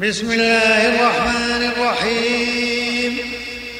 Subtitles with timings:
[0.00, 3.18] بسم الله الرحمن الرحيم.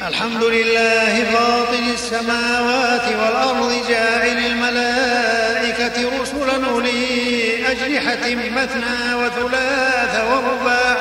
[0.08, 10.96] الحمد لله فاطر السماوات والأرض جاعل الملائكة رسلا أولي أجنحة مثنى وثلاث ورباع.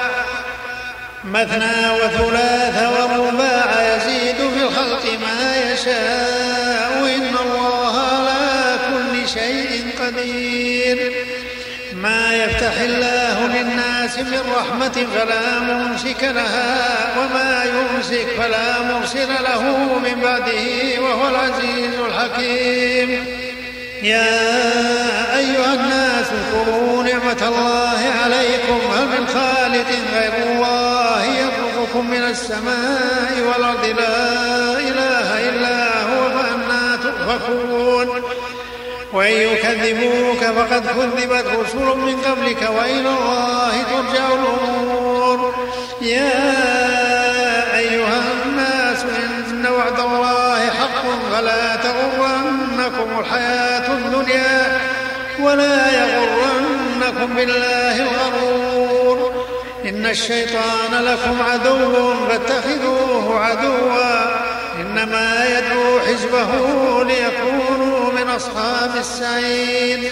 [1.23, 7.15] مثنى وثلاث ورباع يزيد في الخلق ما يشاء.
[7.15, 11.12] إن الله على كل شيء قدير.
[11.93, 13.21] ما يفتح الله
[14.02, 19.62] للناس من رحمة فلا ممسك لها وما يمسك فلا مرسل له
[20.00, 23.26] من بعده وهو العزيز الحكيم.
[24.04, 28.80] يا أيها الناس اذكروا نعمة الله عليكم.
[28.98, 38.20] هل من خالق غير الله يرزقكم من السماء والأرض؟ لا إله إلا هو فأنا تؤفكون.
[39.14, 45.54] وإن يكذبوك فقد كذبت رسل من قبلك وإلى الله ترجع الأمور.
[46.02, 54.80] يا أيها الناس إن وعد الله حق فلا تغرنكم الحياة الدنيا
[55.40, 59.46] ولا يغرنكم بالله الغرور.
[59.86, 64.42] إن الشيطان لكم عدو فاتخذوه عدوا.
[64.81, 66.50] إنما يدعو حزبه
[67.03, 67.50] ليكونوا من
[68.36, 70.12] أصحاب السعير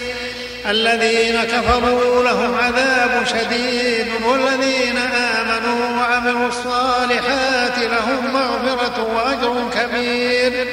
[0.68, 10.68] الذين كفروا لهم عذاب شديد والذين آمنوا وعملوا الصالحات لهم مغفرة وأجر كبير.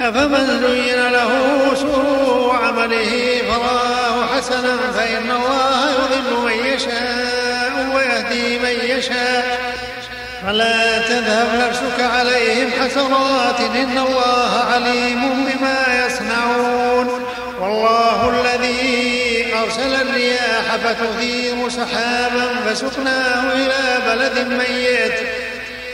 [0.00, 1.30] أفمن زين له
[1.74, 9.58] سوء عمله فراه حسنا فإن الله يضل من يشاء ويهدي من يشاء.
[10.42, 17.26] فلا تذهب نفسك عليهم حسرات إن الله عليم بما يصنعون.
[17.60, 25.14] والله الذي أرسل الرياح فتثير سحابا فسقناه إلى بلد ميت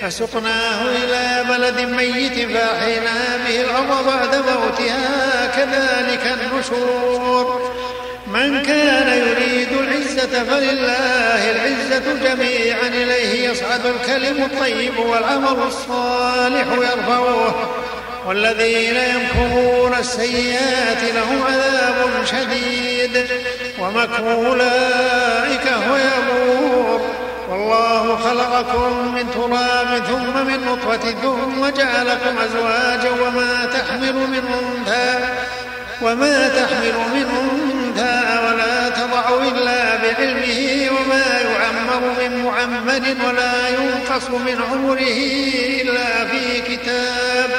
[0.03, 7.73] فسقناه إلى بلد ميت فأحينا به الأرض بعد موتها كذلك النشور.
[8.33, 17.55] من كان يريد العزة فلله العزة جميعا إليه يصعد الكلم الطيب والعمل الصالح يرفعه.
[18.27, 23.27] والذين يمكرون السيئات لهم عذاب شديد.
[23.79, 27.01] ومكر أولئك هو يبور.
[27.51, 35.29] والله خلقكم من تراب ثم من نطفة ثم جعلكم أزواجا وما تحمل من أنثى
[36.03, 37.27] وما تحمل من
[42.67, 45.17] معمر ولا ينقص من عمره
[45.81, 47.51] إلا في كتاب.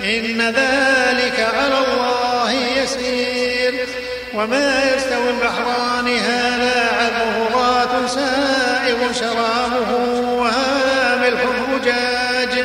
[0.00, 3.86] إن ذلك على الله يسير.
[4.34, 11.40] وما يستوي البحران هذا عذب فرات سائغ شرابه وهذا ملح
[11.74, 12.64] أجاج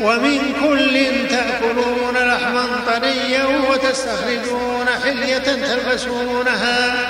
[0.00, 7.08] ومن كل تأكلون لحما طريا وتستخرجون حلية تلبسونها.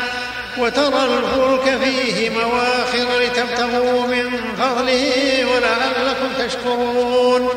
[0.59, 7.49] وترى الفلك فيه مواخر لتبتغوا من فضله ولعلكم تشكرون.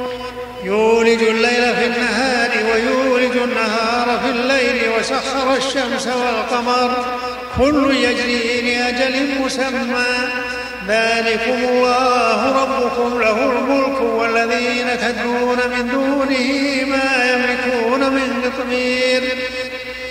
[0.64, 7.06] يولج الليل في النهار ويولج النهار في الليل وسخر الشمس والقمر.
[7.58, 10.06] كل يجري لأجل مسمى.
[10.88, 19.35] ذلكم الله ربكم له الملك والذين تدعون من دونه ما يملكون من قطمير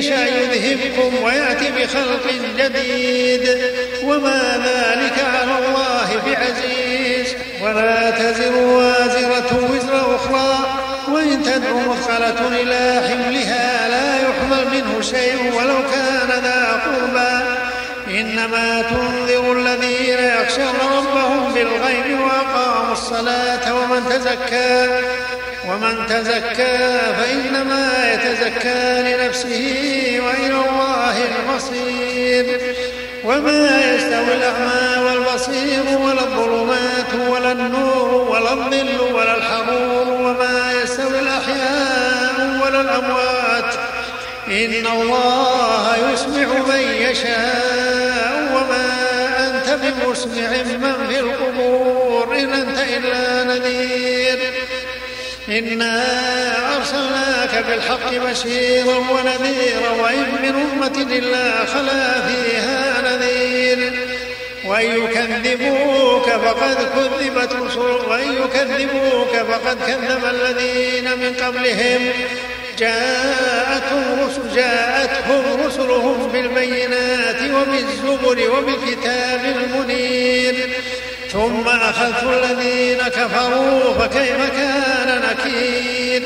[0.00, 2.26] يشاء يذهبكم ويأتي بخلق
[2.58, 3.58] جديد.
[4.04, 7.34] وما ذلك على الله بعزيز.
[7.62, 10.80] ولا تزر وازرة وزر أخرى.
[11.08, 17.69] وإن تدعو مثقلة إلى حملها لا يحمل منه شيء ولو كان ذا قربى.
[18.20, 25.00] إنما تنذر الذين يخشون ربهم بالغيب وأقاموا الصلاة ومن تزكى
[25.68, 29.66] ومن تزكى فإنما يتزكى لنفسه
[30.26, 32.60] وإلى الله المصير.
[33.24, 42.60] وما يستوي الأعمى والبصير ولا الظلمات ولا النور ولا الظل ولا الحرور وما يستوي الأحياء
[42.64, 43.74] ولا الأموات.
[44.48, 48.09] إن الله يسمع من يشاء.
[48.70, 54.38] وما أنت بمسمع من في القبور إن أنت إلا نذير.
[55.48, 55.96] إنا
[56.76, 63.92] أرسلناك بالحق بشيرا ونذيرا وإن من أمة إلا خلا فيها نذير.
[64.66, 72.12] وإن يكذبوك فقد كذبت رسل وإن يكذبوك فقد كذب الذين من قبلهم.
[72.80, 80.54] جاءتهم رسل جاءتهم رسلهم بالبينات وبالزبر وبالكتاب المنير.
[81.32, 86.22] ثم أخذت الذين كفروا فكيف كان نكير؟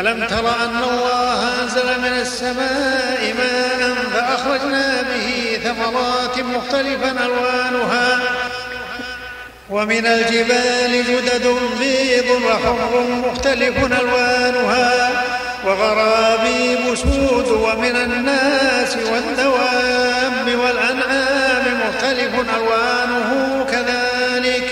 [0.00, 8.20] ألم تر أن الله أنزل من السماء ماء فأخرجنا به ثمرات مختلفا ألوانها
[9.70, 15.22] ومن الجبال جدد بيض وحمر مختلف ألوانها
[15.66, 23.30] وغرابيب سود ومن الناس والدواب والأنعام مختلف ألوانه
[23.70, 24.66] كذلك.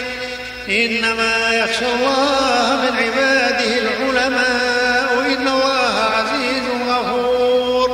[0.69, 7.89] إنما يخشى الله من عباده العلماء إن الله عزيز غفور.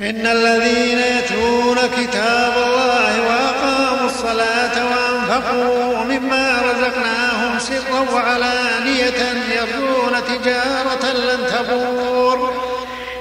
[0.00, 2.77] إن الذين يتلون كتاب الله
[7.98, 9.20] سرا وعلانية
[9.56, 12.52] يرجون تجارة لن تبور.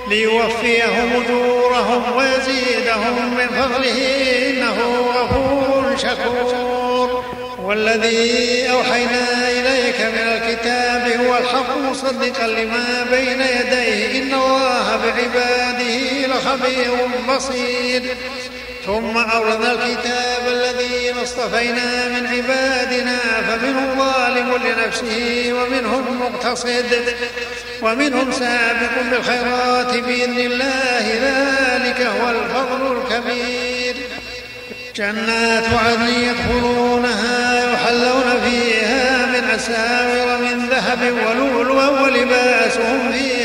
[0.07, 3.99] ليوفيهم أجورهم ويزيدهم من فضله
[4.49, 4.77] إنه
[5.15, 7.23] غفور شكور.
[7.63, 14.23] والذي أوحينا إليك من الكتاب هو الحق مصدقا لما بين يديه.
[14.23, 16.91] إن الله بعباده لخبير
[17.29, 18.15] بصير.
[18.87, 23.17] ثم أورثنا الكتاب الذين اصطفينا من عبادنا
[23.47, 27.15] فمنهم ظالم لنفسه ومنهم مقتصد
[27.81, 31.05] ومنهم سابق بالخيرات بإذن الله.
[31.21, 33.95] ذلك هو الفضل الكبير.
[34.95, 43.36] جنات عدن يدخلونها يحلون فيها من أساور من ذهب ولؤلؤا ولباسهم فيها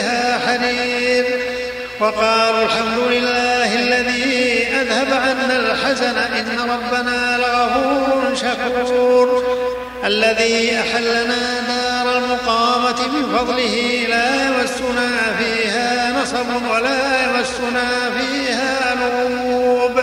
[2.02, 9.44] وقالوا الحمد لله الذي أذهب عنا الحزن إن ربنا لغفور شكور.
[10.04, 17.88] الذي أحلنا دار المقامة من فضله لا يمسنا فيها نصب ولا يمسنا
[18.18, 20.00] فيها نوب.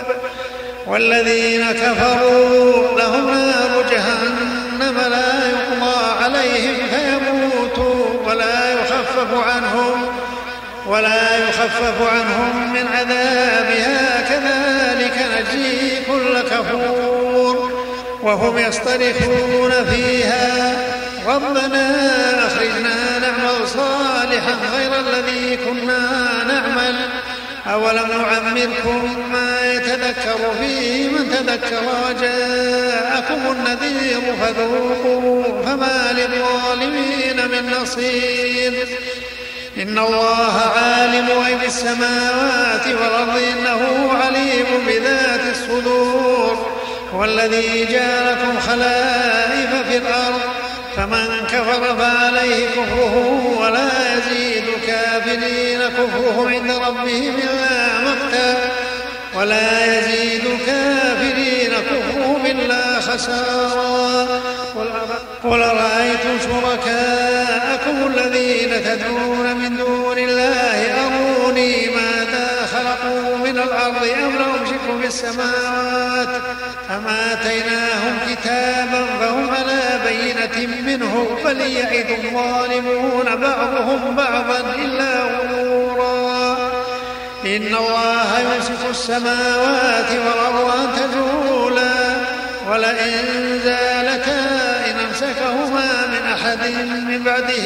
[0.88, 9.69] والذين كفروا لهم نار جهنم لا يقضى عليهم فيموتوا ولا يخفف عنهم
[10.90, 17.72] ولا يخفف عنهم من عذابها كذلك نجزي كل كفور.
[18.24, 20.78] وهم يصطرخون فيها.
[21.28, 21.86] ربنا
[22.48, 26.04] أخرجنا نعمل صالحا غير الذي كنا
[26.48, 26.96] نعمل.
[27.68, 38.88] أولم نعمركم ما يتذكر فيه من تذكر وجاءكم النذير فذوقوا فما للظالمين من نصير.
[39.77, 46.66] إن الله عالم غيب السماوات والأرض إنه عليم بذات الصدور.
[47.16, 50.42] هو الذي جعلكم خلائف في الأرض
[50.95, 53.16] فمن كفر فعليه كفره
[53.60, 58.71] ولا يزيد الكافرين كفرهم عند ربهم إلا مقتا.
[59.36, 64.27] ولا يزيد الكافرين كفرهم إلا خسارا.
[65.44, 74.66] قل أرأيتم شركاءكم الذين تدعون من دون الله أروني ماذا خلقوا من الأرض أم لهم
[74.66, 76.42] شرك في السماوات
[76.90, 86.57] أم آتيناهم كتابا فهم على بينة منه فليعد الظالمون بعضهم بعضا إلا غرورا.
[87.45, 91.94] إن الله يمسك السماوات والأرض أن تزولا
[92.69, 94.40] ولئن زالتا
[94.90, 95.69] إن أمسكهما من
[96.50, 97.66] أحد من بعده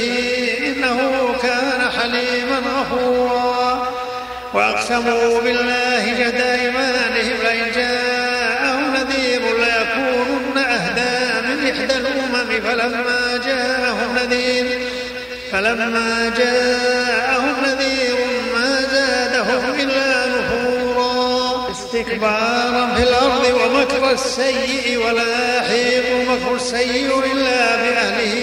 [0.68, 1.00] إنه
[1.42, 3.88] كان حليما غفورا.
[4.54, 12.62] وأقسموا بالله جهد أيمانهم لئن جاءهم نذير ليكونن أهدى من إحدى الأمم.
[12.64, 14.66] فلما جاءهم نذير
[15.52, 18.16] فلما جاءهم نذير
[18.54, 21.72] ما زادهم إلا نفورا.
[21.72, 28.43] استكبارا في الأرض ومكر السيء ولا يحيق مكر السيء إلا بأهله